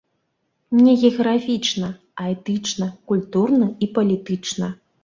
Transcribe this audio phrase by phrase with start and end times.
[0.85, 1.91] Не геаграфічна,
[2.23, 4.77] а этычна, культурна і палітычна.